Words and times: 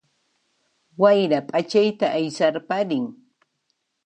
Wayra 1.01 1.39
ph'achayta 1.47 2.05
aysarparin 2.17 3.05